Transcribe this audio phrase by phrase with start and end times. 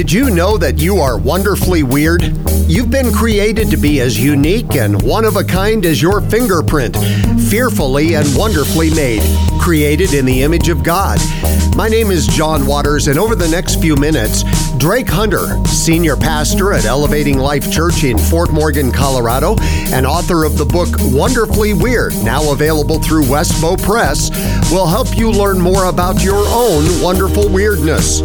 [0.00, 2.22] Did you know that you are wonderfully weird?
[2.66, 6.96] You've been created to be as unique and one of a kind as your fingerprint,
[7.50, 9.20] fearfully and wonderfully made,
[9.60, 11.18] created in the image of God.
[11.76, 14.42] My name is John Waters, and over the next few minutes,
[14.78, 19.56] Drake Hunter, senior pastor at Elevating Life Church in Fort Morgan, Colorado,
[19.92, 24.30] and author of the book Wonderfully Weird, now available through Westbow Press,
[24.72, 28.22] will help you learn more about your own wonderful weirdness.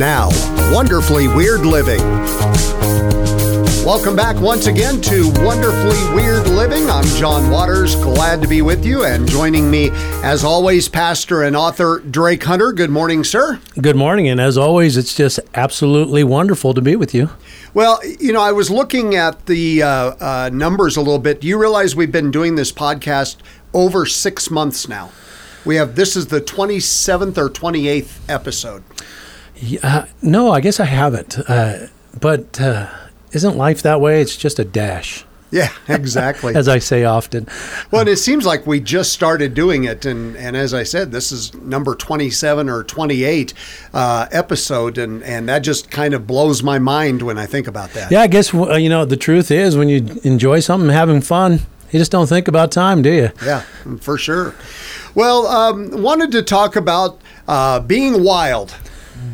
[0.00, 0.30] Now,
[0.72, 2.00] Wonderfully Weird Living.
[3.84, 6.88] Welcome back once again to Wonderfully Weird Living.
[6.88, 9.04] I'm John Waters, glad to be with you.
[9.04, 9.90] And joining me,
[10.22, 12.72] as always, pastor and author Drake Hunter.
[12.72, 13.60] Good morning, sir.
[13.78, 14.26] Good morning.
[14.26, 17.28] And as always, it's just absolutely wonderful to be with you.
[17.74, 21.42] Well, you know, I was looking at the uh, uh, numbers a little bit.
[21.42, 23.36] Do you realize we've been doing this podcast
[23.74, 25.10] over six months now?
[25.66, 28.82] We have this is the 27th or 28th episode.
[29.60, 31.38] Yeah, no, I guess I haven't.
[31.38, 32.88] Uh, but uh,
[33.32, 34.20] isn't life that way?
[34.20, 35.24] It's just a dash.
[35.50, 36.54] Yeah, exactly.
[36.54, 37.46] as I say often.
[37.90, 41.32] Well, it seems like we just started doing it, and, and as I said, this
[41.32, 43.52] is number twenty-seven or twenty-eight
[43.92, 47.90] uh, episode, and and that just kind of blows my mind when I think about
[47.94, 48.12] that.
[48.12, 51.60] Yeah, I guess uh, you know the truth is when you enjoy something, having fun,
[51.90, 53.30] you just don't think about time, do you?
[53.44, 53.62] Yeah,
[54.00, 54.54] for sure.
[55.16, 58.76] Well, um, wanted to talk about uh, being wild.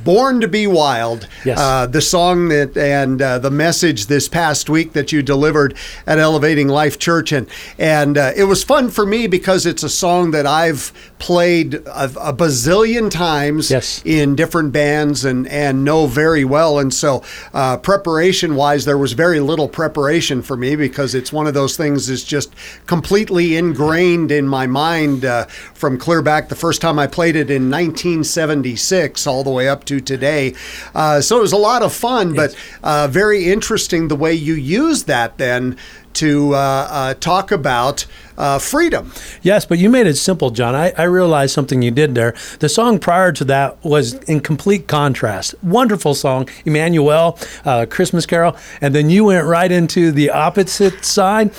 [0.05, 1.29] Born to Be Wild.
[1.45, 1.59] Yes.
[1.59, 6.19] Uh, the song that and uh, the message this past week that you delivered at
[6.19, 7.49] Elevating Life Church, and
[7.79, 12.05] and uh, it was fun for me because it's a song that I've played a,
[12.21, 14.03] a bazillion times yes.
[14.05, 16.79] in different bands and and know very well.
[16.79, 21.47] And so uh, preparation wise, there was very little preparation for me because it's one
[21.47, 22.55] of those things that's just
[22.87, 27.51] completely ingrained in my mind uh, from clear back the first time I played it
[27.51, 30.55] in 1976 all the way up to today.
[30.95, 32.55] Uh, so it was a lot of fun, yes.
[32.55, 35.77] but uh, very interesting the way you use that then
[36.17, 38.07] to uh, uh, talk about
[38.39, 39.13] uh, freedom.
[39.43, 40.75] Yes, but you made it simple, John.
[40.75, 42.35] I, I, realized something you did there.
[42.61, 45.55] The song prior to that was in complete contrast.
[45.63, 48.57] Wonderful song, Emmanuel, uh, Christmas Carol.
[48.81, 51.53] And then you went right into the opposite side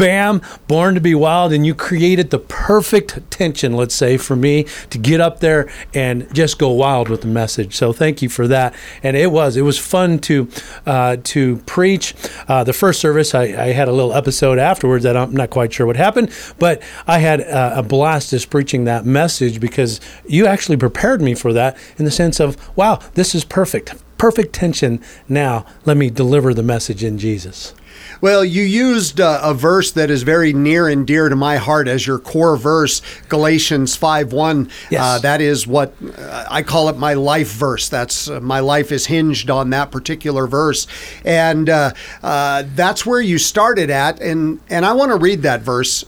[0.00, 4.64] bam, born to be wild, and you created the perfect tension, let's say, for me
[4.88, 7.76] to get up there and just go wild with the message.
[7.76, 8.74] So thank you for that.
[9.02, 10.48] And it was it was fun to
[10.86, 12.14] uh, to preach.
[12.48, 15.70] Uh, the first service, I, I, had a little episode afterwards that I'm not quite
[15.70, 20.46] sure what happened, but I had uh, a blast just preaching that message because you
[20.46, 25.00] actually prepared me for that in the sense of, wow, this is perfect perfect tension.
[25.28, 27.74] Now, let me deliver the message in Jesus.
[28.20, 31.88] Well, you used uh, a verse that is very near and dear to my heart
[31.88, 34.70] as your core verse, Galatians 5 1.
[34.90, 35.00] Yes.
[35.00, 37.88] Uh, that is what uh, I call it my life verse.
[37.88, 40.86] That's uh, my life is hinged on that particular verse.
[41.24, 41.92] And uh,
[42.22, 44.20] uh, that's where you started at.
[44.20, 46.04] And, and I want to read that verse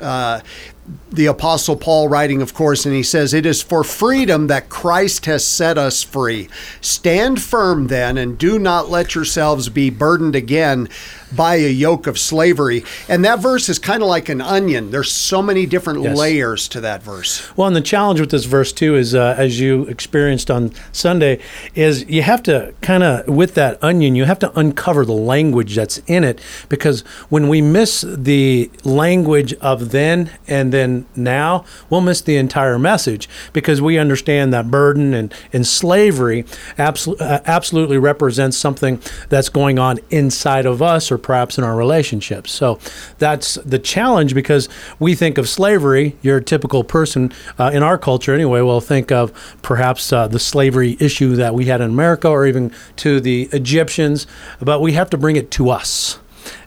[1.13, 5.27] the Apostle Paul writing, of course, and he says, It is for freedom that Christ
[5.27, 6.49] has set us free.
[6.81, 10.89] Stand firm then, and do not let yourselves be burdened again
[11.35, 12.85] by a yoke of slavery.
[13.09, 14.91] And that verse is kind of like an onion.
[14.91, 16.17] There's so many different yes.
[16.17, 17.57] layers to that verse.
[17.57, 21.41] Well, and the challenge with this verse, too, is uh, as you experienced on Sunday,
[21.75, 25.77] is you have to kind of, with that onion, you have to uncover the language
[25.77, 26.41] that's in it.
[26.69, 32.79] Because when we miss the language of then and then now, we'll miss the entire
[32.79, 36.45] message because we understand that burden and, and slavery
[36.77, 41.77] absol- uh, absolutely represents something that's going on inside of us or perhaps in our
[41.77, 42.53] relationships.
[42.53, 42.79] So
[43.19, 44.69] that's the challenge because
[44.99, 49.33] we think of slavery, your typical person uh, in our culture anyway, will think of
[49.63, 54.27] perhaps uh, the slavery issue that we had in America or even to the Egyptians,
[54.61, 56.19] but we have to bring it to us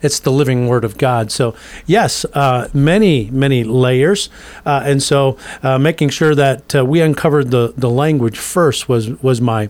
[0.02, 1.32] it's the living word of God.
[1.32, 1.56] So,
[1.86, 4.30] yes, uh, many, many layers.
[4.66, 9.10] Uh, and so, uh, making sure that uh, we uncovered the, the language first was,
[9.22, 9.70] was, my,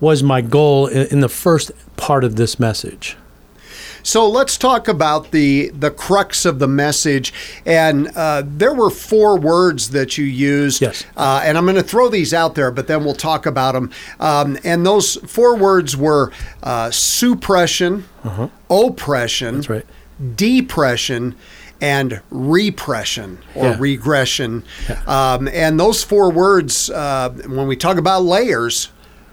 [0.00, 3.16] was my goal in, in the first part of this message.
[4.08, 7.34] So let's talk about the the crux of the message.
[7.66, 10.80] And uh, there were four words that you used.
[10.80, 11.04] Yes.
[11.14, 13.90] Uh, and I'm going to throw these out there, but then we'll talk about them.
[14.18, 16.32] Um, and those four words were
[16.62, 18.48] uh, suppression, uh-huh.
[18.70, 19.60] oppression.
[19.68, 19.84] Right.
[20.36, 21.36] Depression
[21.82, 23.76] and repression or yeah.
[23.78, 24.64] regression.
[24.88, 25.02] Yeah.
[25.06, 28.88] Um, and those four words, uh, when we talk about layers,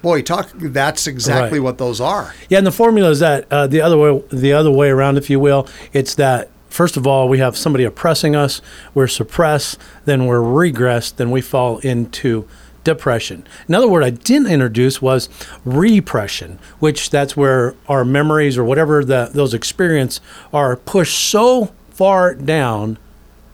[0.06, 0.52] Boy, talk.
[0.54, 1.63] That's exactly right.
[1.63, 2.36] what those are.
[2.48, 5.31] Yeah, and the formula is that uh, the other way, the other way around, if
[5.31, 5.68] you will.
[5.94, 8.62] It's that first of all, we have somebody oppressing us,
[8.94, 12.48] we're suppressed, then we're regressed, then we fall into
[12.84, 13.48] depression.
[13.68, 15.28] Another word I didn't introduce was
[15.66, 20.22] repression, which that's where our memories or whatever the, those experiences
[20.54, 23.00] are pushed so far down,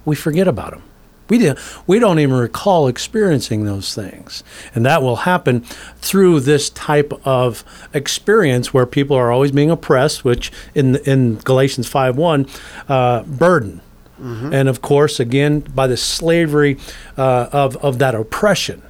[0.04, 0.83] we forget about them.
[1.31, 4.44] We, didn't, we don't even recall experiencing those things.
[4.75, 5.62] And that will happen
[6.01, 7.63] through this type of
[7.94, 12.48] experience where people are always being oppressed, which in, in Galatians 5 1,
[12.89, 13.80] uh, burden.
[14.19, 14.54] Mm-hmm.
[14.54, 16.78] And of course, again, by the slavery
[17.18, 18.81] uh, of, of that oppression.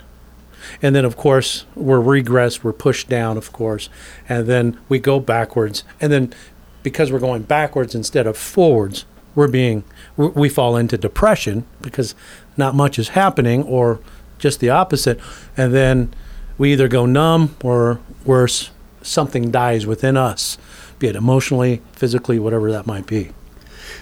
[0.82, 3.88] And then, of course, we're regressed, we're pushed down, of course,
[4.28, 5.84] and then we go backwards.
[6.00, 6.34] And then,
[6.82, 9.06] because we're going backwards instead of forwards,
[9.36, 9.83] we're being
[10.18, 12.16] we fall into depression because
[12.57, 14.00] not much is happening or
[14.38, 15.19] just the opposite
[15.56, 16.13] and then
[16.57, 20.57] we either go numb or worse something dies within us
[21.00, 23.31] be it emotionally physically whatever that might be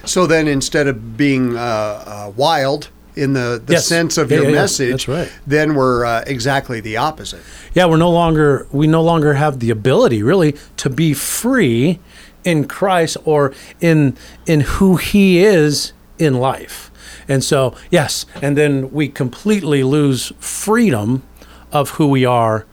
[0.05, 3.85] so then instead of being uh, uh, wild in the, the yes.
[3.85, 5.15] sense of yeah, your yeah, message yeah.
[5.15, 5.31] Right.
[5.45, 7.41] then we're uh, exactly the opposite
[7.73, 11.99] yeah we're no longer we no longer have the ability really to be free
[12.43, 14.15] in Christ or in
[14.45, 16.91] in who he is in life.
[17.27, 21.23] And so, yes, and then we completely lose freedom
[21.71, 22.65] of who we are,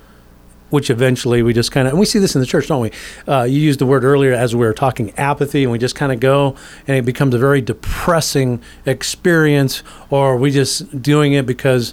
[0.70, 2.90] which eventually we just kind of, and we see this in the church, don't we?
[3.28, 6.10] Uh, you used the word earlier as we were talking apathy, and we just kind
[6.10, 11.92] of go, and it becomes a very depressing experience, or we just doing it because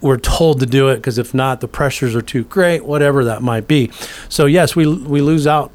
[0.00, 3.40] we're told to do it, because if not, the pressures are too great, whatever that
[3.40, 3.90] might be.
[4.28, 5.70] So, yes, we, we lose out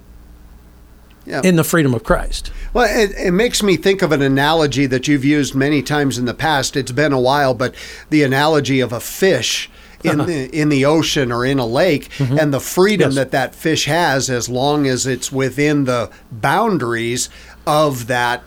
[1.29, 1.41] yeah.
[1.43, 2.51] in the freedom of Christ.
[2.73, 6.25] Well, it, it, makes me think of an analogy that you've used many times in
[6.25, 6.75] the past.
[6.75, 7.75] It's been a while, but
[8.09, 9.69] the analogy of a fish.
[10.01, 12.39] In the in the ocean or in a lake, mm-hmm.
[12.39, 13.15] and the freedom yes.
[13.15, 17.27] that that fish has, as long as it's within the boundaries
[17.67, 18.41] of that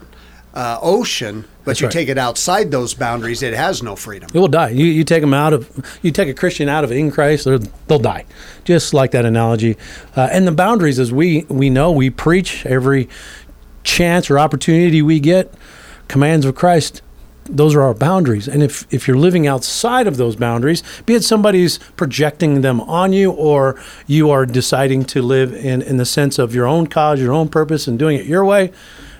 [0.55, 1.93] uh, ocean, but That's you right.
[1.93, 4.29] take it outside those boundaries, it has no freedom.
[4.33, 4.71] It will die.
[4.71, 7.99] You, you take them out of, you take a Christian out of in Christ, they'll
[7.99, 8.27] die.
[8.65, 9.77] Just like that analogy.
[10.17, 13.09] Uh, and the boundaries, as we we know, we preach every
[13.85, 15.53] chance or opportunity we get.
[16.09, 17.03] Commands of Christ
[17.47, 18.49] those are our boundaries.
[18.49, 23.13] And if, if you're living outside of those boundaries, be it somebody's projecting them on
[23.13, 27.21] you or you are deciding to live in, in the sense of your own cause,
[27.21, 28.73] your own purpose, and doing it your way,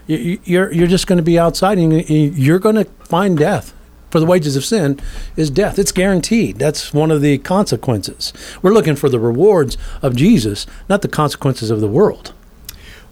[0.07, 3.75] you're you're just going to be outside and you're going to find death.
[4.11, 5.01] For the wages of sin
[5.37, 5.79] is death.
[5.79, 6.59] It's guaranteed.
[6.59, 8.35] That's one of the consequences.
[8.61, 12.35] We're looking for the rewards of Jesus, not the consequences of the world.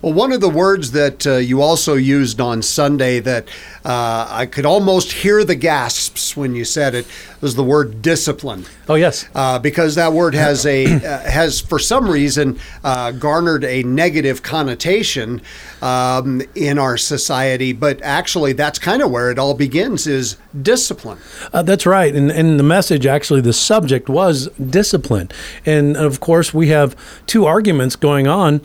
[0.03, 3.49] Well, one of the words that uh, you also used on Sunday that
[3.85, 7.07] uh, I could almost hear the gasps when you said it
[7.41, 8.65] was the word discipline.
[8.89, 13.65] Oh yes, uh, because that word has a uh, has for some reason uh, garnered
[13.65, 15.41] a negative connotation
[15.81, 21.19] um, in our society, but actually that's kind of where it all begins is discipline.
[21.53, 25.31] Uh, that's right, and and the message actually the subject was discipline,
[25.65, 26.97] and of course we have
[27.27, 28.61] two arguments going on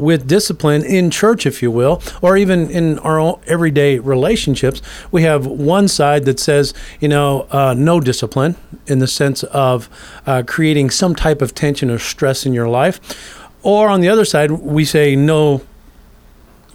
[0.00, 4.82] with discipline discipline in church, if you will, or even in our everyday relationships,
[5.12, 8.09] we have one side that says, you know, uh, no discipline
[8.86, 9.88] in the sense of
[10.26, 13.00] uh, creating some type of tension or stress in your life.
[13.62, 15.62] Or on the other side, we say no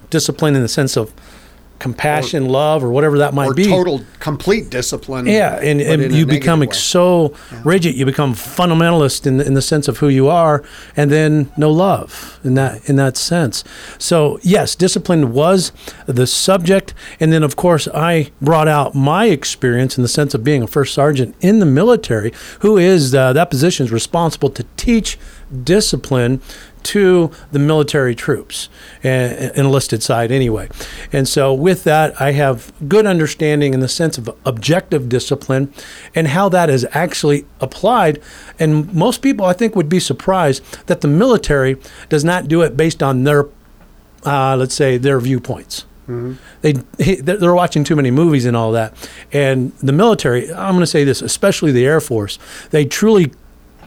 [0.09, 1.13] discipline in the sense of
[1.79, 3.65] compassion, or, love, or whatever that might or be.
[3.65, 5.27] Total, complete discipline.
[5.27, 7.61] Yeah, and, and you become so yeah.
[7.63, 7.95] rigid.
[7.95, 10.63] You become fundamentalist in the, in the sense of who you are,
[10.95, 13.63] and then no love in that in that sense.
[13.97, 15.71] So yes, discipline was
[16.05, 20.43] the subject, and then of course I brought out my experience in the sense of
[20.43, 24.65] being a first sergeant in the military, who is uh, that position is responsible to
[24.77, 25.17] teach
[25.63, 26.41] discipline
[26.85, 28.69] to the military troops,
[29.03, 30.69] enlisted side anyway.
[31.11, 35.73] And so, with that, I have good understanding in the sense of objective discipline
[36.13, 38.21] and how that is actually applied.
[38.59, 41.77] And most people, I think, would be surprised that the military
[42.09, 43.47] does not do it based on their,
[44.23, 45.85] uh, let's say, their viewpoints.
[46.07, 46.33] Mm-hmm.
[46.61, 48.93] They they're watching too many movies and all that,
[49.33, 50.53] and the military.
[50.53, 52.37] I'm going to say this, especially the Air Force.
[52.69, 53.31] They truly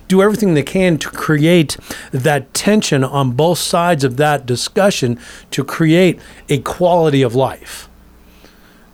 [0.09, 1.77] do everything they can to create
[2.11, 5.19] that tension on both sides of that discussion
[5.51, 7.89] to create a quality of life.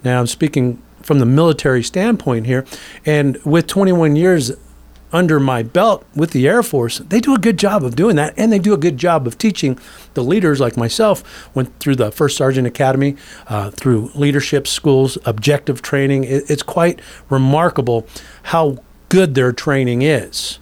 [0.02, 2.66] Now, I'm speaking from the military standpoint here,
[3.06, 4.52] and with 21 years
[5.12, 8.34] under my belt with the Air Force, they do a good job of doing that,
[8.36, 9.78] and they do a good job of teaching
[10.14, 11.48] the leaders like myself.
[11.54, 13.16] Went through the First Sergeant Academy,
[13.46, 16.24] uh, through leadership schools, objective training.
[16.24, 18.06] It, it's quite remarkable
[18.44, 18.78] how
[19.08, 20.58] good their training is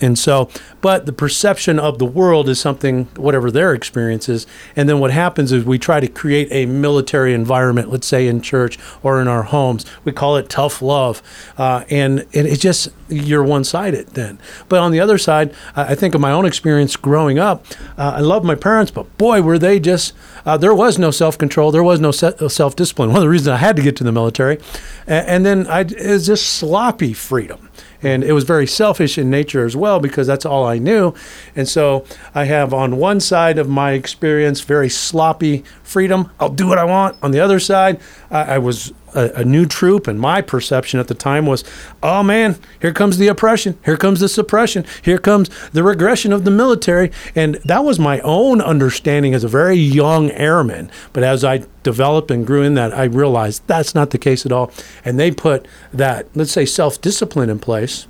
[0.00, 0.48] And so,
[0.80, 4.46] but the perception of the world is something, whatever their experience is.
[4.76, 8.40] And then what happens is we try to create a military environment, let's say in
[8.40, 9.84] church or in our homes.
[10.04, 11.22] We call it tough love.
[11.56, 14.38] Uh, and it, just, you're one sided then.
[14.68, 17.66] But on the other side, I think of my own experience growing up.
[17.96, 20.12] Uh, I love my parents, but boy, were they just,
[20.46, 23.10] uh, there was no self control, there was no self discipline.
[23.10, 24.58] One of the reasons I had to get to the military.
[25.06, 27.68] And, and then I, was just sloppy freedom
[28.02, 31.14] and it was very selfish in nature as well because that's all I knew.
[31.56, 36.30] And so I have on one side of my experience very sloppy freedom.
[36.38, 37.16] I'll do what I want.
[37.22, 38.00] On the other side,
[38.30, 41.64] I, I was a, a, new troop, and my perception at the time was,
[42.02, 46.44] oh man, here comes the oppression, here comes the suppression, here comes the regression of
[46.44, 47.10] the military.
[47.34, 50.90] And that was my own understanding as a very young airman.
[51.12, 54.52] But as I developed and grew in that, I realized that's not the case at
[54.52, 54.70] all.
[55.04, 58.06] And they put that, let's say, self discipline in place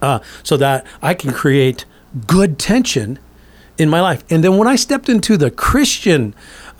[0.00, 1.84] uh, so that I can create
[2.26, 3.18] good tension
[3.76, 4.22] in my life.
[4.30, 6.34] And then when I stepped into the Christian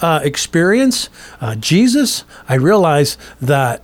[0.04, 1.08] uh, experience,
[1.40, 3.82] uh, Jesus, I realized that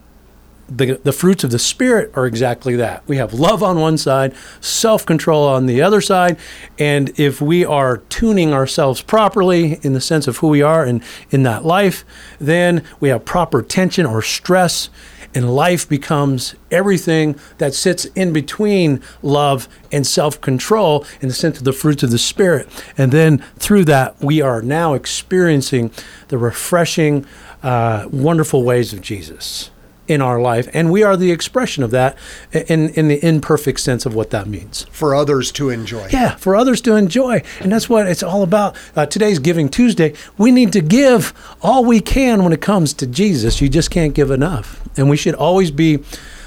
[0.71, 3.03] the, the fruits of the Spirit are exactly that.
[3.09, 6.39] We have love on one side, self control on the other side.
[6.79, 11.03] And if we are tuning ourselves properly in the sense of who we are in,
[11.31, 12.05] in that life,
[12.39, 14.89] then we have proper tension or stress
[15.33, 21.59] and life becomes everything that sits in between love and self control in the sense
[21.59, 22.69] of the fruits of the Spirit.
[22.99, 25.93] And then through that, we are now experiencing
[26.29, 27.27] the refreshing,
[27.63, 29.71] uh, wonderful ways of Jesus
[30.11, 32.19] in our life, and we are the expression of that
[32.53, 36.09] in in the imperfect sense of what that means for others to enjoy.
[36.13, 38.77] Yeah, for others to enjoy, and that's what it's all about.
[38.97, 40.13] Uh, today's Giving Tuesday.
[40.37, 43.61] We need to give all we can when it comes to Jesus.
[43.61, 46.01] You just can't give enough, and we should always be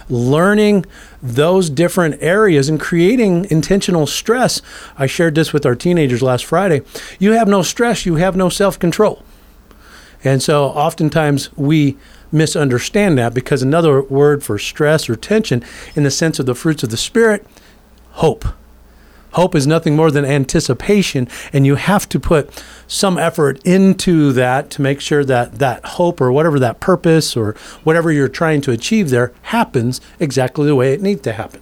[0.10, 0.86] learning
[1.22, 4.62] those different areas and creating intentional stress.
[4.98, 6.82] I shared this with our teenagers last Friday.
[7.18, 9.24] You have no stress, you have no self control.
[10.24, 11.98] And so oftentimes we
[12.34, 15.64] misunderstand that because another word for stress or tension
[15.96, 17.46] in the sense of the fruits of the Spirit,
[18.12, 18.46] hope.
[19.34, 24.70] Hope is nothing more than anticipation, and you have to put some effort into that
[24.72, 28.72] to make sure that that hope or whatever that purpose or whatever you're trying to
[28.72, 31.62] achieve there happens exactly the way it needs to happen.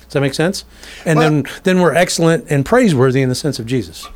[0.00, 0.64] Does that make sense?
[1.04, 4.08] And well, then, then we're excellent and praiseworthy in the sense of Jesus.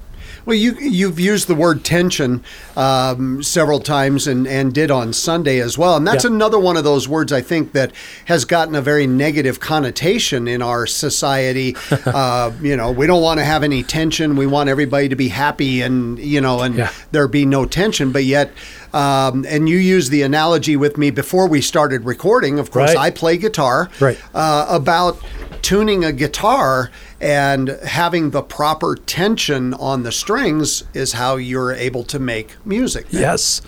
[0.47, 2.45] Well, you you've used the word tension
[2.77, 6.31] um, several times and, and did on Sunday as well, and that's yeah.
[6.31, 7.93] another one of those words I think that
[8.27, 11.77] has gotten a very negative connotation in our society.
[12.07, 14.37] uh, you know, we don't want to have any tension.
[14.37, 16.93] We want everybody to be happy, and you know, and yeah.
[17.13, 18.13] there be no tension.
[18.13, 18.53] But yet,
[18.93, 22.59] um, and you used the analogy with me before we started recording.
[22.59, 23.07] Of course, right.
[23.07, 23.91] I play guitar.
[23.99, 24.19] Right.
[24.35, 25.19] Uh, about
[25.64, 26.90] tuning a guitar
[27.23, 33.06] and having the proper tension on the strings is how you're able to make music.
[33.11, 33.62] Yes.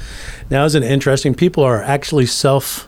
[0.50, 1.34] Now, isn't it interesting?
[1.34, 2.86] People are actually self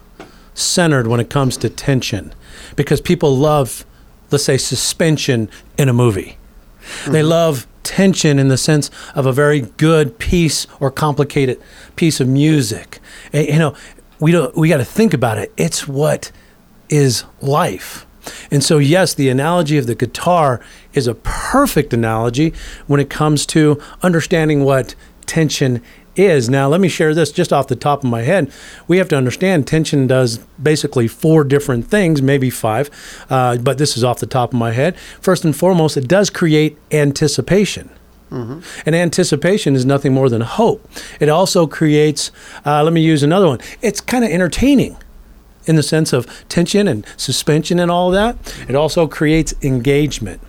[0.53, 2.35] centered when it comes to tension
[2.77, 3.87] because people love,
[4.31, 5.49] let's say, suspension
[5.79, 6.37] in a movie.
[6.81, 7.13] Mm-hmm.
[7.13, 11.59] They love tension in the sense of a very good piece or complicated
[11.97, 12.99] piece of music.
[13.33, 13.75] And, you know,
[14.21, 15.51] we don't we got to think about it.
[15.57, 16.31] It's what
[16.91, 18.05] is life.
[18.51, 20.61] And so, yes, the analogy of the guitar
[20.95, 22.53] is a perfect analogy
[22.87, 24.95] when it comes to understanding what
[25.27, 25.83] tension
[26.17, 26.49] is.
[26.51, 28.51] Now, let me share this just off the top of my head.
[28.89, 32.91] We have to understand tension does basically four different things, maybe five,
[33.31, 34.99] uh, but this is off the top of my head.
[35.21, 37.91] First and foremost, it does create anticipation.
[38.31, 38.61] Mm-hmm.
[38.85, 40.87] And anticipation is nothing more than hope.
[41.19, 42.31] It also creates,
[42.67, 44.97] uh, let me use another one, it's kind of entertaining
[45.69, 48.37] in the sense of tension and suspension and all that.
[48.69, 50.41] It also creates engagement.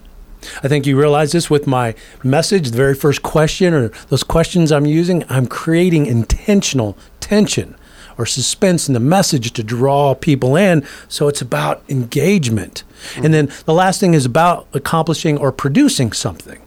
[0.63, 4.71] I think you realize this with my message, the very first question or those questions
[4.71, 7.75] I'm using, I'm creating intentional tension
[8.17, 10.85] or suspense in the message to draw people in.
[11.07, 12.83] So it's about engagement.
[13.13, 13.25] Mm-hmm.
[13.25, 16.61] And then the last thing is about accomplishing or producing something.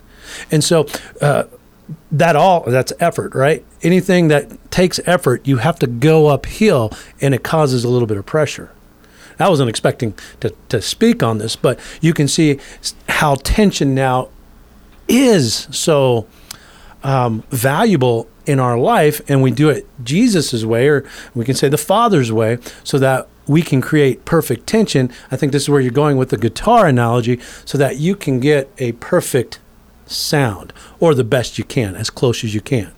[0.51, 0.87] And so,
[1.21, 1.45] uh,
[2.13, 3.65] that all that's effort, right?
[3.83, 8.19] Anything that takes effort, you have to go uphill and it causes a little bit
[8.19, 8.71] of pressure.
[9.41, 12.61] I wasn't expecting to, to speak on this, but you can see
[13.09, 14.29] how tension now
[15.09, 16.29] is so
[17.03, 21.05] um, valuable in our life, and we do it Jesus's way, or
[21.35, 25.11] we can say the Father's way, so that we can create perfect tension.
[25.31, 28.39] I think this is where you're going with the guitar analogy, so that you can
[28.39, 29.59] get a perfect
[30.07, 32.93] sound or the best you can, as close as you can.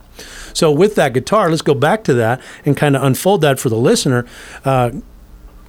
[0.53, 3.69] So, with that guitar, let's go back to that and kind of unfold that for
[3.69, 4.25] the listener.
[4.63, 4.91] Uh,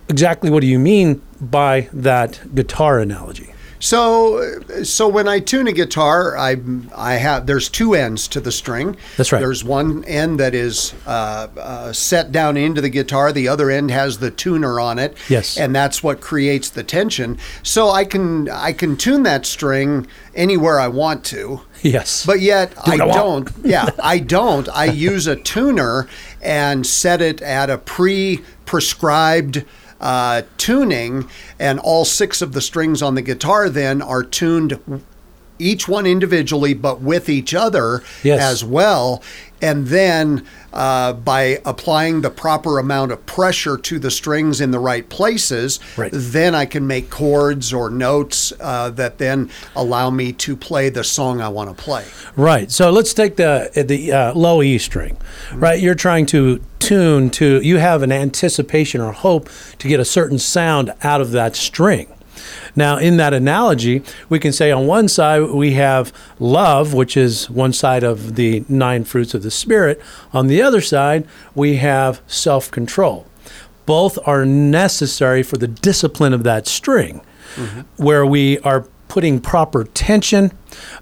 [0.09, 3.53] exactly what do you mean by that guitar analogy?
[3.79, 6.57] So, so when I tune a guitar, I
[6.95, 8.97] I have there's two ends to the string.
[9.17, 9.41] That's right.
[9.41, 13.33] There's one end that is uh, uh, set down into the guitar.
[13.33, 15.17] The other end has the tuner on it.
[15.29, 15.57] Yes.
[15.59, 17.39] and that's what creates the tension.
[17.63, 21.63] So I can I can tune that string anywhere I want to.
[21.83, 22.25] Yes.
[22.25, 23.51] But yet I, I don't.
[23.63, 24.69] Yeah, I don't.
[24.69, 26.09] I use a tuner
[26.43, 29.65] and set it at a pre-prescribed
[30.01, 34.79] uh, tuning, and all six of the strings on the guitar then are tuned,
[35.59, 38.41] each one individually, but with each other Yes.
[38.43, 39.23] as well.
[39.63, 44.79] And then uh, by applying the proper amount of pressure to the strings in the
[44.79, 46.11] right places, Right.
[46.13, 51.03] then I can make chords or notes uh, that then allow me to play the
[51.03, 52.05] song I want to play.
[52.37, 52.71] Right.
[52.71, 55.17] So let's take the the uh, low E string.
[55.55, 55.81] Right.
[55.81, 57.61] You're trying to tune to.
[57.63, 62.13] You have an anticipation or hope to get a certain sound out of that string.
[62.77, 67.49] Now, in that analogy, we can say on one side we have love, which is
[67.49, 70.01] one side of the nine fruits of the Spirit.
[70.33, 73.27] On the other side, we have self control.
[73.87, 77.23] Both are necessary for the discipline of that string,
[77.97, 80.53] where we are putting proper tension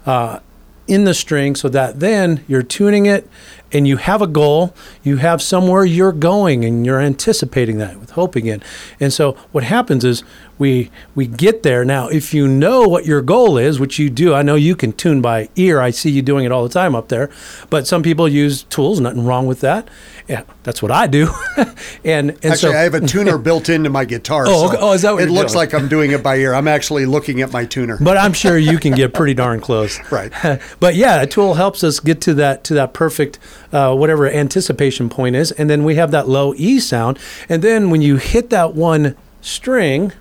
[0.05, 0.39] uh,
[0.87, 3.27] in the string so that then you're tuning it
[3.75, 8.11] and you have a goal, you have somewhere you're going and you're anticipating that with
[8.11, 8.63] hoping it.
[9.01, 10.23] And so what happens is
[10.57, 11.83] we we get there.
[11.83, 14.93] Now, if you know what your goal is, which you do, I know you can
[14.93, 15.81] tune by ear.
[15.81, 17.29] I see you doing it all the time up there.
[17.69, 19.89] But some people use tools, nothing wrong with that.
[20.27, 21.29] Yeah, that's what I do.
[21.57, 24.45] and and Actually, so I have a tuner built into my guitar.
[24.47, 24.77] Oh, so okay.
[24.79, 25.59] Oh, is that what it looks doing?
[25.59, 26.53] like I'm doing it by ear.
[26.53, 27.97] I'm actually looking at my tuner.
[28.01, 29.99] but I'm sure you can get pretty darn close.
[30.11, 30.31] Right.
[30.79, 33.39] but yeah, a tool helps us get to that to that perfect
[33.71, 37.19] uh, whatever anticipation point is, and then we have that low E sound,
[37.49, 40.11] and then when you hit that one string,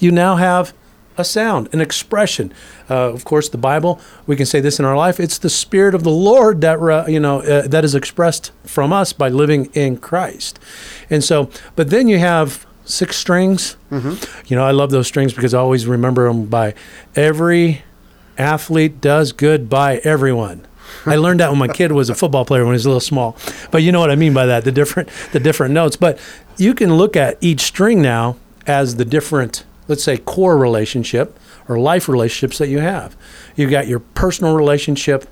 [0.00, 0.72] you now have
[1.16, 2.52] a sound, an expression.
[2.88, 4.00] Uh, of course, the Bible.
[4.26, 5.20] We can say this in our life.
[5.20, 8.92] It's the Spirit of the Lord that uh, you know uh, that is expressed from
[8.92, 10.58] us by living in Christ,
[11.08, 11.50] and so.
[11.76, 13.76] But then you have six strings.
[14.46, 16.74] You know, I love those strings because I always remember them by
[17.14, 17.82] every
[18.38, 20.66] athlete does good by everyone.
[21.06, 23.00] I learned that when my kid was a football player when he was a little
[23.00, 23.36] small.
[23.70, 25.96] But you know what I mean by that, the different the different notes.
[25.96, 26.18] But
[26.56, 31.78] you can look at each string now as the different, let's say, core relationship or
[31.78, 33.16] life relationships that you have.
[33.56, 35.28] You've got your personal relationship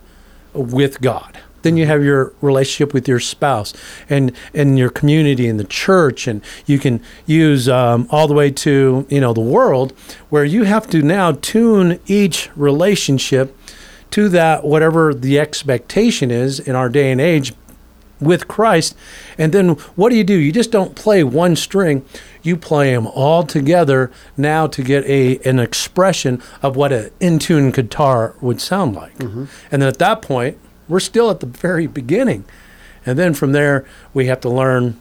[0.53, 1.38] with God.
[1.62, 3.73] Then you have your relationship with your spouse
[4.09, 8.51] and and your community and the church, and you can use um, all the way
[8.51, 9.92] to you know the world,
[10.29, 13.57] where you have to now tune each relationship
[14.11, 17.53] to that whatever the expectation is in our day and age
[18.21, 18.97] with Christ.
[19.37, 20.35] And then what do you do?
[20.35, 22.05] You just don't play one string,
[22.42, 27.38] you play them all together now to get a an expression of what an in
[27.38, 29.16] tune guitar would sound like.
[29.18, 29.44] Mm-hmm.
[29.70, 32.44] And then at that point, we're still at the very beginning.
[33.05, 34.98] And then from there, we have to learn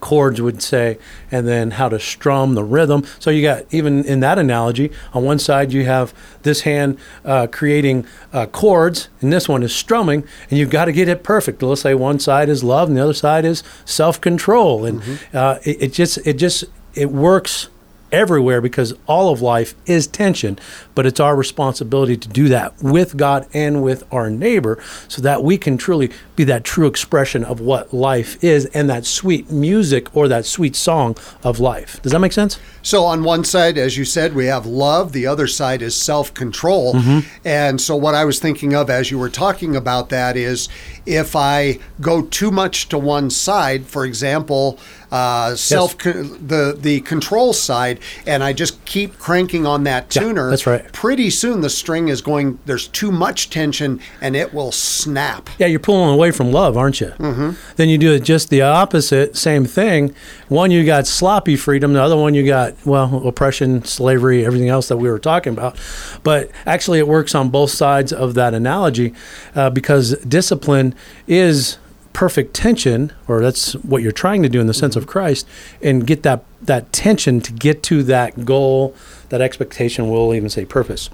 [0.00, 0.98] chords would say,
[1.30, 3.04] and then how to strum the rhythm.
[3.18, 7.46] So you got even in that analogy, on one side you have this hand uh,
[7.46, 11.62] creating uh, chords, and this one is strumming, and you've got to get it perfect.
[11.62, 15.82] Let's say one side is love, and the other side is self-control, and uh, it,
[15.82, 17.68] it just it just it works
[18.12, 20.58] everywhere because all of life is tension,
[20.94, 25.42] but it's our responsibility to do that with God and with our neighbor so that
[25.42, 30.14] we can truly be that true expression of what life is and that sweet music
[30.14, 32.00] or that sweet song of life.
[32.02, 32.58] Does that make sense?
[32.82, 35.12] So on one side, as you said, we have love.
[35.12, 36.94] The other side is self-control.
[36.94, 37.20] Mm-hmm.
[37.44, 40.68] And so what I was thinking of as you were talking about that is
[41.06, 44.78] if I go too much to one side, for example,
[45.12, 50.50] uh, self the the control side, and I just keep cranking on that Yeah, tuner.
[50.50, 50.90] that's right.
[50.92, 52.58] Pretty soon the string is going.
[52.66, 55.50] There's too much tension, and it will snap.
[55.58, 57.08] Yeah, you're pulling away from love, aren't you?
[57.18, 57.50] Mm-hmm.
[57.76, 60.14] Then you do it just the opposite, same thing.
[60.48, 61.92] One, you got sloppy freedom.
[61.92, 65.78] The other one, you got, well, oppression, slavery, everything else that we were talking about.
[66.22, 69.12] But actually, it works on both sides of that analogy
[69.54, 70.94] uh, because discipline
[71.26, 71.76] is
[72.12, 75.46] perfect tension, or that's what you're trying to do in the sense of Christ,
[75.80, 78.94] and get that, that tension to get to that goal,
[79.30, 81.10] that expectation, we'll even say purpose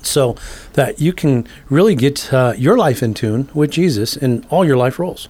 [0.00, 0.36] so
[0.72, 4.76] that you can really get uh, your life in tune with Jesus in all your
[4.76, 5.28] life roles.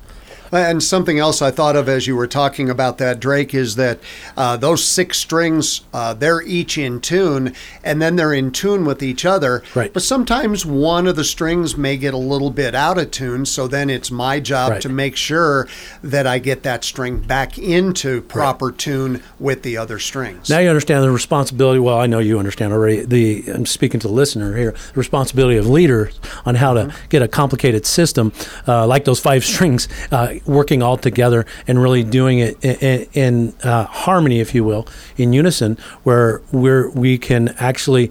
[0.52, 3.98] And something else I thought of as you were talking about that, Drake, is that
[4.36, 9.02] uh, those six strings, uh, they're each in tune, and then they're in tune with
[9.02, 9.62] each other.
[9.74, 9.90] Right.
[9.90, 13.66] But sometimes one of the strings may get a little bit out of tune, so
[13.66, 14.82] then it's my job Right.
[14.82, 15.66] to make sure
[16.02, 20.50] that I get that string back into proper tune with the other strings.
[20.50, 21.80] Now you understand the responsibility.
[21.80, 23.04] Well, I know you understand already.
[23.04, 24.72] The I'm speaking to the listener here.
[24.72, 28.32] The responsibility of leaders on how to get a complicated system
[28.68, 33.54] uh, like those five strings uh, working all together and really doing it in, in
[33.62, 38.10] uh, harmony, if you will, in unison, where we're we can actually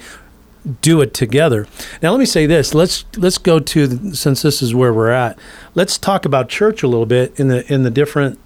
[0.82, 1.68] do it together.
[2.02, 2.74] Now, let me say this.
[2.74, 5.38] Let's let's go to since this is where we're at.
[5.74, 8.40] Let's talk about church a little bit in the in the different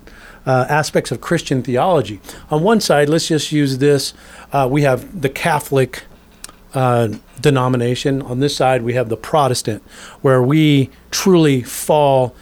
[0.46, 2.22] uh, aspects of Christian theology.
[2.50, 4.14] On one side, let's just use this.
[4.52, 6.04] Uh, we have the Catholic
[6.74, 7.10] uh,
[7.42, 8.22] denomination.
[8.22, 9.82] On this side, we have the Protestant,
[10.22, 12.36] where we truly fall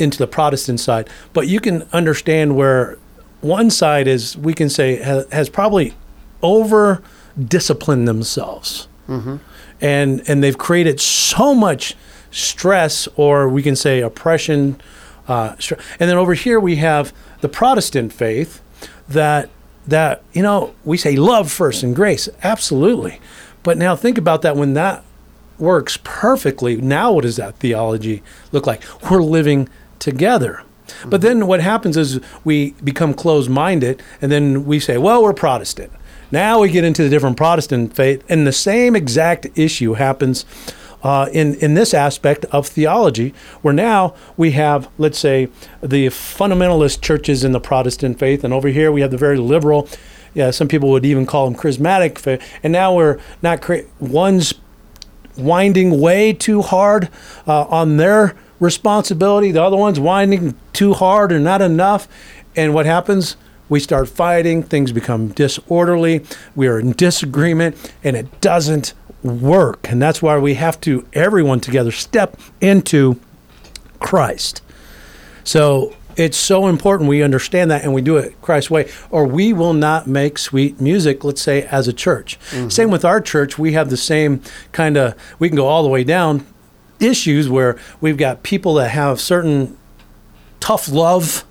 [0.00, 1.08] into the Protestant side.
[1.32, 2.98] But you can understand where
[3.40, 5.94] one side is, we can say, has, has probably
[6.42, 7.02] over
[7.38, 8.88] disciplined themselves.
[9.80, 11.96] And, and they've created so much
[12.30, 14.80] stress, or we can say oppression.
[15.26, 18.60] Uh, str- and then over here, we have the Protestant faith
[19.08, 19.50] that
[19.86, 23.18] that you know we say love first and grace absolutely
[23.62, 25.02] but now think about that when that
[25.58, 29.68] works perfectly now what does that theology look like we're living
[30.00, 30.62] together
[31.06, 35.92] but then what happens is we become closed-minded and then we say well we're protestant
[36.32, 40.44] now we get into the different protestant faith and the same exact issue happens
[41.02, 45.48] uh, in in this aspect of theology, where now we have, let's say,
[45.82, 49.88] the fundamentalist churches in the Protestant faith, and over here we have the very liberal.
[50.34, 54.54] Yeah, some people would even call them charismatic faith, and now we're not cra- one's
[55.36, 57.08] winding way too hard
[57.46, 59.50] uh, on their responsibility.
[59.50, 62.06] The other one's winding too hard or not enough.
[62.54, 63.36] And what happens?
[63.68, 64.62] We start fighting.
[64.62, 66.24] Things become disorderly.
[66.54, 69.90] We are in disagreement, and it doesn't work.
[69.90, 73.20] And that's why we have to, everyone together, step into
[74.00, 74.62] Christ.
[75.44, 79.52] So it's so important we understand that and we do it Christ's way, or we
[79.52, 82.38] will not make sweet music, let's say, as a church.
[82.50, 82.68] Mm-hmm.
[82.68, 83.58] Same with our church.
[83.58, 84.42] We have the same
[84.72, 86.44] kind of, we can go all the way down
[87.00, 89.76] issues where we've got people that have certain
[90.60, 91.44] tough love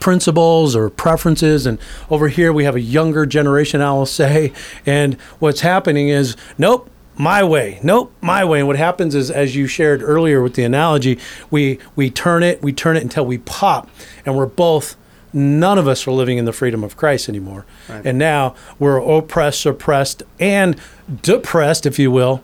[0.00, 1.78] principles or preferences and
[2.10, 4.52] over here we have a younger generation i will say
[4.84, 8.58] and what's happening is nope my way nope my way.
[8.58, 11.20] And what happens is as you shared earlier with the analogy
[11.52, 13.88] we we turn it we turn it until we pop
[14.26, 14.96] and we're both
[15.32, 17.64] none of us are living in the freedom of christ anymore.
[17.88, 20.78] And now we're oppressed suppressed and
[21.22, 22.42] depressed if you will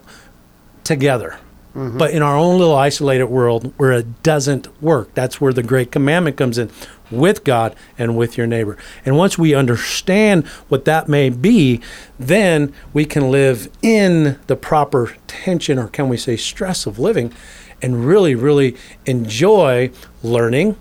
[0.83, 1.37] together.
[1.75, 1.97] Mm-hmm.
[1.97, 5.91] But in our own little isolated world where it doesn't work, that's where the great
[5.91, 6.71] commandment comes in
[7.11, 8.77] with God and with your neighbor.
[9.05, 11.81] And once we understand what that may be,
[12.17, 17.33] then we can live in the proper tension, or can we say stress of living,
[17.81, 19.91] and really, really enjoy
[20.23, 20.75] learning.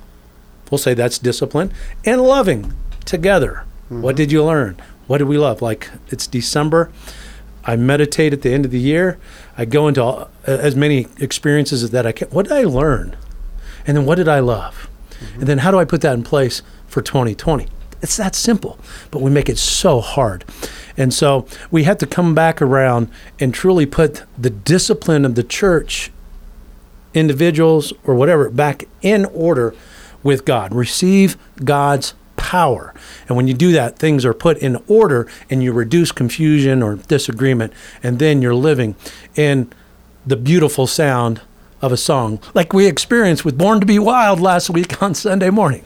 [0.71, 1.73] We'll say that's discipline
[2.05, 2.75] and loving
[3.05, 3.65] together.
[3.85, 4.03] Mm-hmm.
[4.03, 4.77] What did you learn?
[5.07, 5.63] What did we love?
[5.63, 6.91] Like it's December.
[7.65, 9.19] I meditate at the end of the year.
[9.59, 12.29] I go into all, as many experiences as that I can.
[12.29, 13.17] What did I learn?
[13.87, 14.89] And then what did I love?
[15.11, 15.41] Mm-hmm.
[15.41, 17.67] And then how do I put that in place for 2020?
[18.01, 18.79] It's that simple,
[19.11, 20.45] but we make it so hard.
[20.97, 25.43] And so we have to come back around and truly put the discipline of the
[25.43, 26.13] church,
[27.13, 29.75] individuals or whatever, back in order
[30.23, 30.73] with God.
[30.73, 32.95] Receive God's power.
[33.29, 36.97] And when you do that, things are put in order and you reduce confusion or
[36.97, 37.73] disagreement.
[38.03, 38.97] And then you're living
[39.37, 39.71] in
[40.27, 41.43] the beautiful sound
[41.81, 45.51] of a song, like we experienced with Born to Be Wild last week on Sunday
[45.51, 45.85] morning.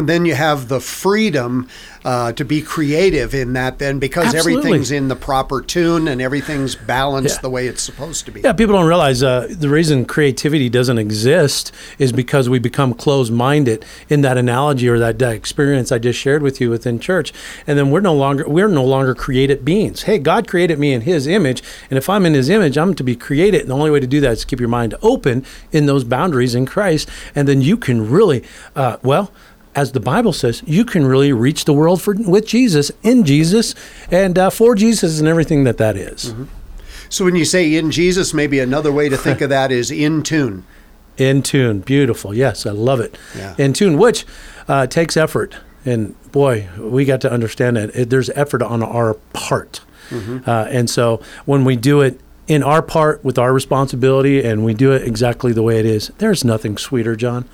[0.00, 1.68] And then you have the freedom
[2.06, 4.62] uh, to be creative in that, then, because Absolutely.
[4.62, 7.42] everything's in the proper tune and everything's balanced Yeah.
[7.42, 8.40] the way it's supposed to be.
[8.40, 13.84] Yeah, people don't realize uh, the reason creativity doesn't exist is because we become closed-minded
[14.08, 17.34] in that analogy or that, that experience I just shared with you within church,
[17.66, 20.04] and then we're no longer we're no longer created beings.
[20.04, 23.04] Hey, God created me in His image, and if I'm in His image, I'm to
[23.04, 23.60] be created.
[23.60, 26.04] And the only way to do that is to keep your mind open in those
[26.04, 28.42] boundaries in Christ, and then you can really,
[28.74, 29.30] uh, well.
[29.74, 33.74] As the Bible says, you can really reach the world for with Jesus, in Jesus,
[34.10, 36.34] and uh, for Jesus, and everything that that is.
[37.08, 40.22] So when you say in Jesus, maybe another way to think of that is in
[40.22, 40.64] tune.
[41.16, 42.34] In tune, beautiful.
[42.34, 43.16] Yes, I love it.
[43.36, 43.54] Yeah.
[43.58, 44.24] In tune, which
[44.68, 49.14] uh, takes effort, and boy, we got to understand that it, there's effort on our
[49.32, 54.64] part, uh, and so when we do it in our part with our responsibility and
[54.64, 57.48] we do it exactly the way it is, there's nothing sweeter, John.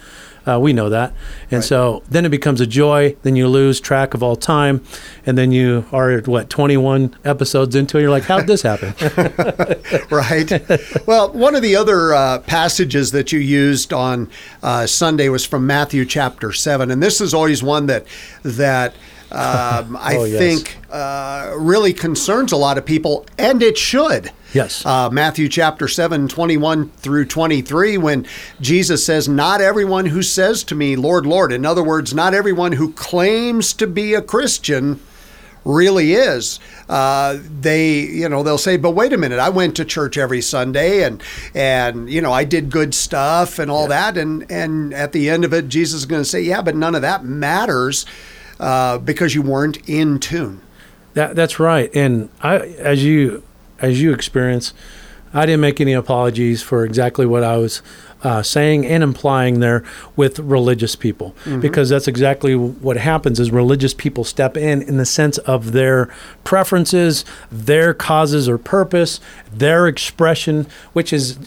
[0.46, 1.12] Uh, we know that.
[1.50, 1.64] And Right.
[1.64, 3.16] so then it becomes a joy.
[3.22, 4.82] Then you lose track of all time.
[5.26, 8.02] And then you are, at what, 21 episodes into it.
[8.02, 8.94] You're like, how'd this happen?
[10.10, 10.50] right?
[11.06, 14.30] well, one of the other uh, passages that you used on
[14.62, 18.06] uh, Sunday was from Matthew chapter seven, and this is always one that
[18.42, 18.94] that
[19.32, 20.38] um, I Oh, yes.
[20.38, 24.30] think uh, really concerns a lot of people, and it should.
[24.54, 24.86] Yes.
[24.86, 28.26] Uh, Matthew chapter 7, 21 through 23, when
[28.60, 32.72] Jesus says, Not everyone who says to me, Lord, Lord, in other words, not everyone
[32.72, 35.00] who claims to be a Christian
[35.64, 36.60] really is.
[36.88, 40.40] Uh, they, you know, they'll say, "But wait a minute, I went to church every
[40.40, 41.20] Sunday, and
[41.56, 45.44] and you know, I did good stuff and all that." And and at the end
[45.44, 48.06] of it, Jesus is going to say, "Yeah, but none of that matters
[48.60, 50.60] uh, because you weren't in tune."
[51.14, 51.90] That that's right.
[51.94, 53.42] And I, as you
[53.80, 54.74] as you experience,
[55.32, 57.82] I didn't make any apologies for exactly what I was
[58.22, 59.84] uh, saying and implying there
[60.16, 63.38] with religious people, because that's exactly what happens.
[63.38, 66.08] Is religious people step in in the sense of their
[66.44, 69.20] preferences, their causes or purpose,
[69.52, 71.38] their expression, which is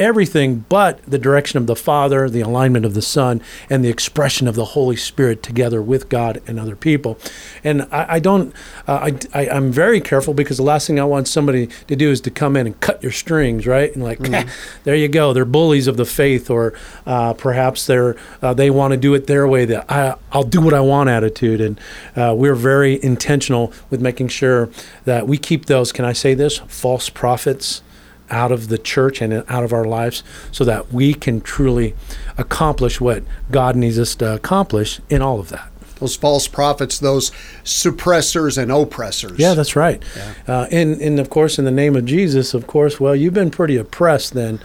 [0.00, 4.48] everything but the direction of the Father, the alignment of the Son, and the expression
[4.48, 7.18] of the Holy Spirit together with God and other people.
[7.62, 8.54] And I, I don't,
[8.88, 12.10] uh, I, I, I'm very careful because the last thing I want somebody to do
[12.10, 13.92] is to come in and cut your strings, right?
[13.94, 14.48] And like, "Eh,
[14.84, 16.72] there you go, they're bullies of the faith, or
[17.06, 19.66] uh, perhaps they're uh, they want to do it their way.
[19.66, 21.60] That I, I'll do what I want attitude.
[21.60, 21.78] And
[22.16, 24.70] uh, we're very intentional with making sure
[25.04, 25.92] that we keep those.
[25.92, 26.58] Can I say this?
[26.68, 27.82] False prophets
[28.30, 31.94] out of the church and out of our lives so that we can truly
[32.38, 35.70] accomplish what God needs us to accomplish in all of that.
[35.96, 37.30] Those false prophets, those
[37.62, 39.38] suppressors and oppressors.
[39.38, 40.02] Yeah, that's right.
[40.48, 43.50] Uh, and, and of course, in the name of Jesus, of course, well, you've been
[43.50, 44.60] pretty oppressed then.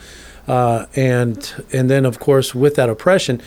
[0.47, 3.41] Uh, and and then, of course, with that oppression,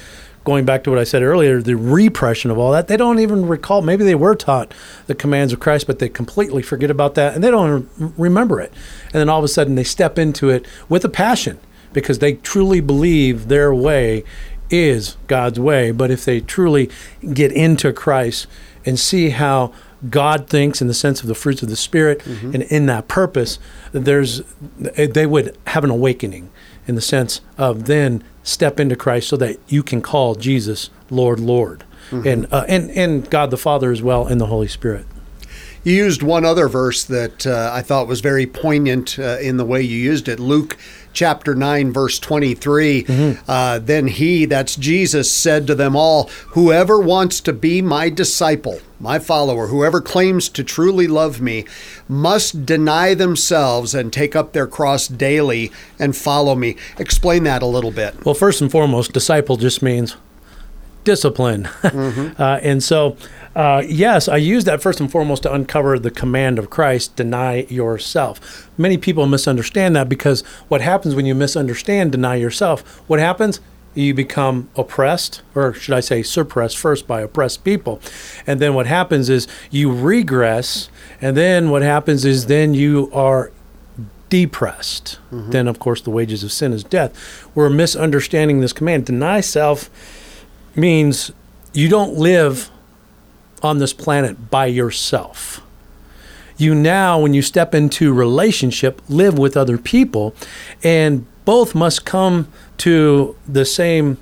[0.49, 3.47] going back to what I said earlier, the repression of all that, they don't even
[3.47, 3.83] recall.
[3.83, 4.73] Maybe they were taught
[5.07, 8.73] the commands of Christ, but they completely forget about that and they don't remember it.
[9.05, 11.61] And then all of a sudden, they step into it with a passion
[11.93, 14.25] because they truly believe their way
[14.71, 15.91] is God's way.
[15.91, 16.89] But if they truly
[17.35, 18.47] get into Christ
[18.87, 19.75] and see how
[20.09, 22.55] God thinks in the sense of the fruits of the Spirit mm-hmm.
[22.55, 23.59] and in that purpose,
[23.93, 24.41] there's
[24.79, 26.51] they would have an awakening
[26.87, 31.39] in the sense of then step into Christ so that you can call Jesus Lord,
[31.41, 35.07] Lord, and uh, and and God the Father as well and the Holy Spirit.
[35.85, 39.65] You used one other verse that uh, I thought was very poignant uh, in the
[39.65, 40.41] way you used it.
[40.41, 40.77] Luke
[41.13, 43.07] chapter 9, verse 23.
[43.47, 48.81] Uh, then he, that's Jesus, said to them all, Whoever wants to be my disciple,
[49.01, 51.65] my follower, whoever claims to truly love me,
[52.09, 56.77] must deny themselves and take up their cross daily and follow me.
[56.99, 58.25] Explain that a little bit.
[58.25, 60.17] Well, first and foremost, disciple just means
[61.05, 61.67] discipline.
[61.83, 63.17] uh, and so,
[63.59, 67.63] uh, yes, I use that first and foremost to uncover the command of Christ deny
[67.69, 68.71] yourself.
[68.79, 72.83] Many people misunderstand that because what happens when you misunderstand deny yourself?
[73.09, 73.59] What happens?
[73.97, 78.01] You become oppressed, or should I say, suppressed first by oppressed people.
[78.47, 80.89] And then what happens is you regress.
[81.21, 83.51] And then what happens is then you are
[84.29, 85.19] depressed.
[85.51, 87.45] Then, of course, the wages of sin is death.
[87.57, 89.07] We're misunderstanding this command.
[89.07, 89.91] Deny self
[90.77, 91.33] means
[91.73, 92.71] you don't live
[93.63, 95.61] on this planet by yourself.
[96.57, 100.35] You now, when you step into relationship, live with other people,
[100.83, 104.19] and both must come to the same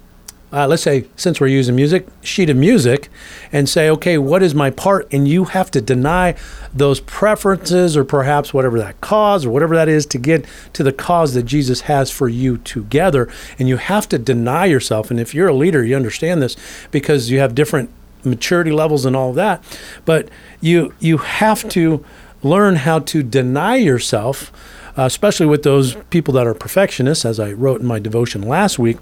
[0.53, 3.09] uh, let's say, since we're using music, sheet of music,
[3.53, 5.07] and say, okay, what is my part?
[5.13, 6.37] And you have to deny
[6.73, 10.93] those preferences or perhaps whatever that cause or whatever that is to get to the
[10.93, 13.29] cause that Jesus has for you together.
[13.59, 15.11] And you have to deny yourself.
[15.11, 16.57] And if you're a leader, you understand this
[16.91, 17.91] because you have different
[18.27, 19.63] maturity levels and all of that.
[20.05, 20.29] But
[20.61, 22.05] you you have to
[22.43, 24.53] learn how to deny yourself
[24.97, 28.99] especially with those people that are perfectionists, as I wrote in my devotion last week,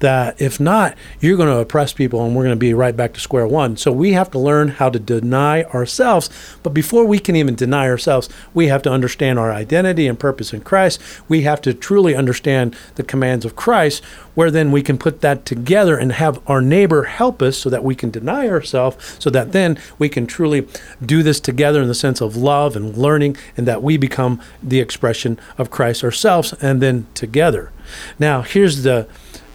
[0.00, 3.14] that if not, you're going to oppress people and we're going to be right back
[3.14, 3.76] to square one.
[3.76, 6.30] So we have to learn how to deny ourselves.
[6.62, 10.52] But before we can even deny ourselves, we have to understand our identity and purpose
[10.52, 11.00] in Christ.
[11.28, 15.44] We have to truly understand the commands of Christ, where then we can put that
[15.44, 19.52] together and have our neighbor help us so that we can deny ourselves, so that
[19.52, 20.68] then we can truly
[21.04, 24.78] do this together in the sense of love and learning, and that we become the
[24.80, 27.72] expression of Christ ourselves and then together.
[28.18, 29.08] Now, here's the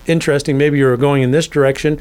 [0.06, 2.00] interesting maybe you're going in this direction.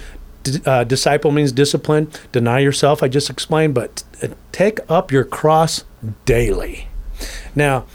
[0.67, 5.85] Uh, disciple means discipline, deny yourself, I just explained, but uh, take up your cross
[6.25, 6.89] daily.
[7.55, 7.87] Now,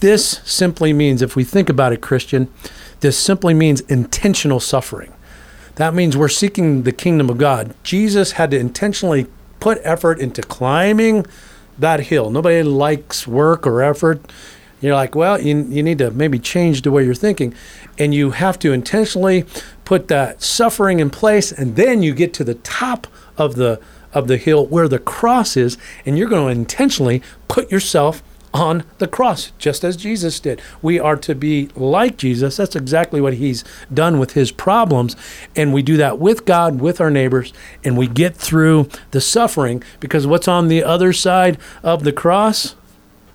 [0.00, 2.48] this simply means, if we think about it, Christian,
[3.00, 5.12] this simply means intentional suffering.
[5.74, 7.74] That means we're seeking the kingdom of God.
[7.82, 9.26] Jesus had to intentionally
[9.58, 11.26] put effort into climbing
[11.78, 12.30] that hill.
[12.30, 14.20] Nobody likes work or effort.
[14.84, 17.54] You're like, well, you, you need to maybe change the way you're thinking.
[17.98, 19.46] And you have to intentionally
[19.84, 21.50] put that suffering in place.
[21.52, 23.06] And then you get to the top
[23.38, 23.80] of the,
[24.12, 25.78] of the hill where the cross is.
[26.04, 30.62] And you're going to intentionally put yourself on the cross, just as Jesus did.
[30.80, 32.56] We are to be like Jesus.
[32.58, 35.16] That's exactly what he's done with his problems.
[35.56, 39.82] And we do that with God, with our neighbors, and we get through the suffering
[39.98, 42.76] because what's on the other side of the cross?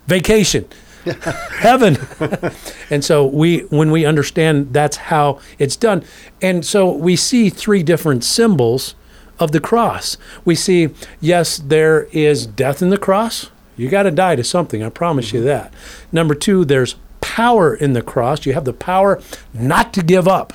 [0.08, 0.66] Vacation.
[1.60, 1.98] heaven
[2.90, 6.04] and so we when we understand that's how it's done
[6.42, 8.96] and so we see three different symbols
[9.40, 14.12] of the cross we see yes there is death in the cross you got to
[14.12, 14.84] die to something.
[14.84, 15.38] I promise mm-hmm.
[15.38, 15.74] you that.
[16.12, 18.46] Number two, there's power in the cross.
[18.46, 19.22] You have the power
[19.54, 20.52] not to give up.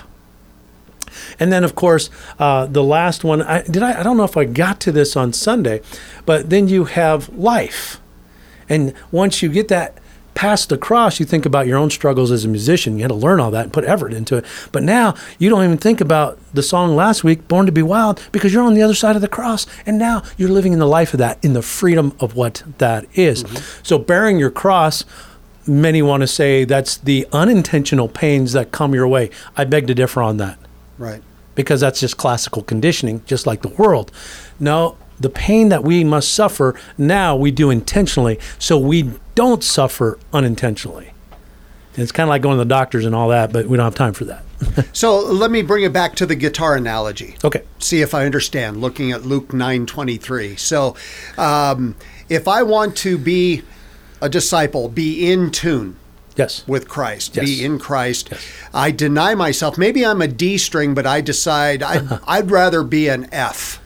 [1.40, 3.40] And then, of course, uh, the last one.
[3.40, 4.00] I, did I?
[4.00, 5.80] I don't know if I got to this on Sunday,
[6.26, 8.00] but then you have life,
[8.68, 9.96] and once you get that
[10.34, 12.96] past the cross, you think about your own struggles as a musician.
[12.96, 14.44] You had to learn all that and put effort into it.
[14.72, 18.20] But now you don't even think about the song last week, Born to Be Wild,
[18.32, 19.66] because you're on the other side of the cross.
[19.86, 23.06] And now you're living in the life of that, in the freedom of what that
[23.14, 23.44] is.
[23.44, 23.80] Mm-hmm.
[23.82, 25.04] So bearing your cross,
[25.66, 29.30] many want to say that's the unintentional pains that come your way.
[29.56, 30.58] I beg to differ on that.
[30.98, 31.22] Right.
[31.54, 34.10] Because that's just classical conditioning, just like the world.
[34.58, 40.18] No, the pain that we must suffer now we do intentionally so we don't suffer
[40.32, 41.12] unintentionally.
[41.94, 43.84] And it's kind of like going to the doctors and all that, but we don't
[43.84, 44.44] have time for that.
[44.92, 47.36] so let me bring it back to the guitar analogy.
[47.44, 47.62] Okay.
[47.78, 48.80] See if I understand.
[48.80, 50.56] Looking at Luke nine twenty three.
[50.56, 50.96] So,
[51.38, 51.94] um,
[52.28, 53.62] if I want to be
[54.20, 55.96] a disciple, be in tune.
[56.36, 56.66] Yes.
[56.66, 57.44] With Christ, yes.
[57.44, 58.28] be in Christ.
[58.32, 58.44] Yes.
[58.72, 59.78] I deny myself.
[59.78, 63.80] Maybe I'm a D string, but I decide I'd, I'd rather be an F.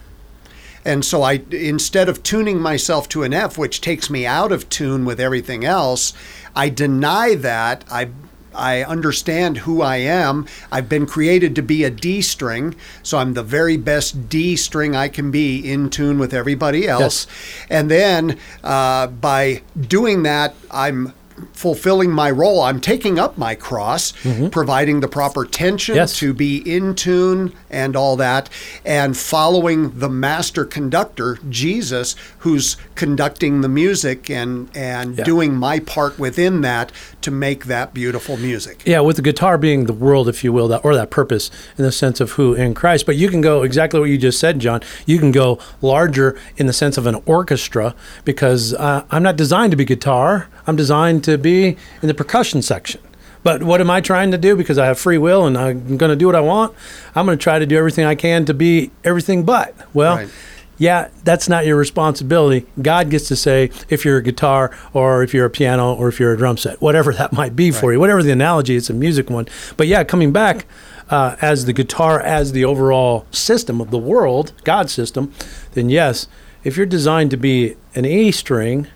[0.85, 4.69] And so I instead of tuning myself to an F, which takes me out of
[4.69, 6.13] tune with everything else,
[6.55, 7.83] I deny that.
[7.91, 8.09] I
[8.53, 10.47] I understand who I am.
[10.71, 14.95] I've been created to be a D string, so I'm the very best D string
[14.95, 17.27] I can be in tune with everybody else.
[17.27, 17.67] Yes.
[17.69, 21.13] And then uh, by doing that, I'm
[21.53, 22.61] fulfilling my role.
[22.61, 24.47] I'm taking up my cross, mm-hmm.
[24.49, 26.17] providing the proper tension yes.
[26.19, 28.49] to be in tune and all that,
[28.85, 35.23] and following the master conductor, Jesus, who's conducting the music and and yeah.
[35.23, 38.83] doing my part within that to make that beautiful music.
[38.85, 41.83] Yeah, with the guitar being the world, if you will, that or that purpose in
[41.83, 43.05] the sense of who in Christ.
[43.05, 44.81] But you can go exactly what you just said, John.
[45.05, 49.71] You can go larger in the sense of an orchestra because uh, I'm not designed
[49.71, 50.47] to be guitar.
[50.69, 53.01] I'm designed to be in the percussion section.
[53.41, 54.55] But what am I trying to do?
[54.55, 56.75] Because I have free will and I'm going to do what I want.
[57.15, 59.75] I'm going to try to do everything I can to be everything but.
[59.95, 60.29] Well, right.
[60.77, 62.67] yeah, that's not your responsibility.
[62.81, 66.19] God gets to say if you're a guitar or if you're a piano or if
[66.19, 68.93] you're a drum set, whatever that might be for you, whatever the analogy, it's a
[68.93, 69.47] music one.
[69.75, 70.65] But yeah, coming back
[71.09, 75.33] uh, as the guitar, as the overall system of the world, God's system,
[75.73, 76.27] then yes,
[76.63, 78.87] if you're designed to be an A string,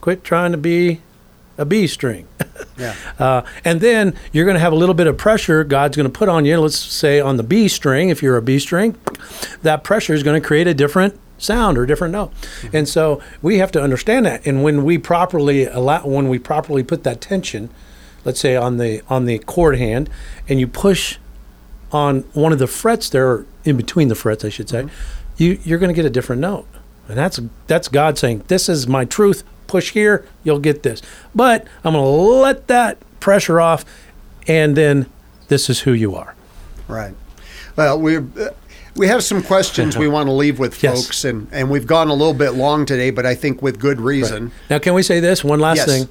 [0.00, 1.00] Quit trying to be
[1.58, 2.28] a B string.
[2.78, 2.94] yeah.
[3.18, 6.18] Uh, and then you're going to have a little bit of pressure God's going to
[6.18, 6.60] put on you.
[6.60, 8.96] Let's say on the B string, if you're a B string,
[9.62, 12.32] that pressure is going to create a different sound or a different note.
[12.32, 12.76] Mm-hmm.
[12.76, 14.46] And so we have to understand that.
[14.46, 17.70] And when we properly allow, when we properly put that tension,
[18.24, 20.08] let's say on the on the chord hand,
[20.48, 21.18] and you push
[21.90, 25.42] on one of the frets there, in between the frets, I should say, mm-hmm.
[25.42, 26.66] you you're going to get a different note.
[27.08, 31.00] And that's that's God saying, "This is my truth push here, you'll get this.
[31.34, 33.84] But I'm going to let that pressure off,
[34.48, 35.06] and then
[35.46, 36.34] this is who you are.
[36.88, 37.14] Right.
[37.76, 38.18] Well, we
[38.96, 41.24] we have some questions we want to leave with folks, yes.
[41.24, 44.44] and, and we've gone a little bit long today, but I think with good reason.
[44.44, 44.52] Right.
[44.70, 45.86] Now, can we say this one last yes.
[45.86, 46.08] thing?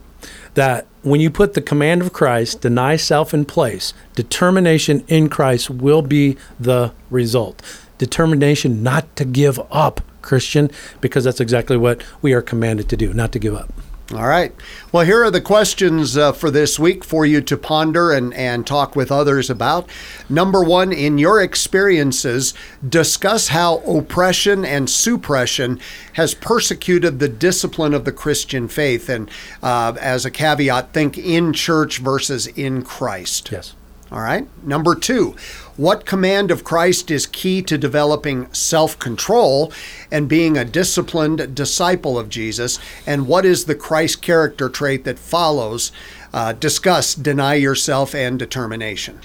[0.54, 5.70] That when you put the command of Christ, deny self in place, determination in Christ
[5.70, 7.62] will be the result.
[7.98, 10.70] Determination not to give up Christian
[11.02, 13.74] because that's exactly what we are commanded to do, not to give up.
[14.14, 14.56] All right.
[14.94, 18.66] Well, here are the questions uh, for this week for you to ponder and, and
[18.66, 19.90] talk with others about.
[20.30, 22.54] Number one, in your experiences,
[22.88, 25.82] discuss how oppression and suppression
[26.14, 29.10] has persecuted the discipline of the Christian faith.
[29.10, 29.30] And
[29.62, 33.50] uh, as a caveat, think in church versus in Christ.
[33.52, 33.76] Yes.
[34.12, 34.48] All right.
[34.64, 35.36] Number two,
[35.76, 39.72] what command of Christ is key to developing self control
[40.12, 42.80] and being a disciplined disciple of Jesus?
[43.06, 45.92] And what is the Christ character trait that follows
[46.34, 49.20] uh, discuss deny yourself and determination.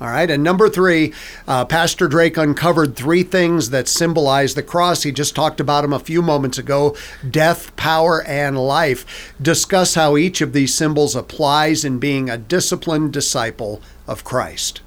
[0.00, 0.30] All right.
[0.30, 1.12] And number three,
[1.46, 5.02] uh, Pastor Drake uncovered three things that symbolize the cross.
[5.02, 6.96] He just talked about them a few moments ago
[7.28, 9.34] death, power, and life.
[9.40, 14.80] Discuss how each of these symbols applies in being a disciplined disciple of Christ.